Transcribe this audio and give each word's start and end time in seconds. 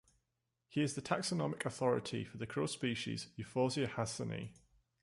He 0.67 0.81
is 0.81 0.95
the 0.95 1.01
taxonomic 1.03 1.63
authority 1.63 2.23
for 2.25 2.39
the 2.39 2.47
krill 2.47 2.67
species 2.67 3.27
"Euphausia 3.37 3.87
hanseni". 3.87 4.49